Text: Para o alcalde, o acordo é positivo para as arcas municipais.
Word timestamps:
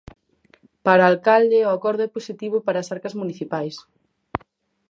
Para 0.85 1.05
o 1.05 1.09
alcalde, 1.11 1.65
o 1.67 1.73
acordo 1.77 2.01
é 2.07 2.13
positivo 2.17 2.57
para 2.65 2.79
as 2.81 2.91
arcas 2.95 3.17
municipais. 3.21 3.75